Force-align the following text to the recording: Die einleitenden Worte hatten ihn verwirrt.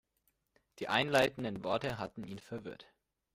Die 0.79 0.87
einleitenden 0.87 1.63
Worte 1.63 1.99
hatten 1.99 2.23
ihn 2.23 2.39
verwirrt. 2.39 2.87